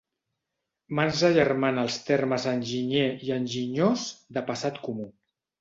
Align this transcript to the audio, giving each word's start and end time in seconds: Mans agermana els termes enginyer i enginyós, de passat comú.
Mans 0.99 1.19
agermana 1.27 1.83
els 1.89 1.99
termes 2.09 2.47
enginyer 2.53 3.05
i 3.29 3.33
enginyós, 3.39 4.11
de 4.39 4.49
passat 4.53 4.85
comú. 4.89 5.11